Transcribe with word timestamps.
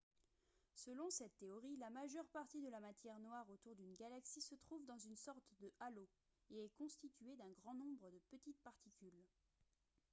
selon 0.73 1.11
cette 1.11 1.37
théorie 1.37 1.77
la 1.77 1.91
majeure 1.91 2.25
partie 2.33 2.59
de 2.59 2.69
la 2.69 2.79
matière 2.79 3.19
noire 3.19 3.47
autour 3.51 3.75
d'une 3.75 3.93
galaxie 3.93 4.41
se 4.41 4.55
trouve 4.55 4.83
dans 4.87 4.97
une 4.97 5.15
sorte 5.15 5.47
de 5.59 5.71
halo 5.79 6.09
et 6.49 6.63
est 6.65 6.73
constituée 6.75 7.35
d'un 7.35 7.51
grand 7.59 7.75
nombre 7.75 8.09
de 8.09 8.19
petites 8.31 8.59
particules 8.63 9.23